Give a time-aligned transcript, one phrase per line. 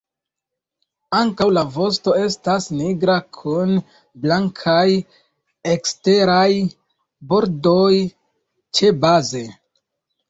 [1.17, 3.75] Ankaŭ la vosto estas nigra kun
[4.23, 4.87] blankaj
[5.75, 6.49] eksteraj
[7.35, 7.95] bordoj
[8.81, 9.49] ĉebaze.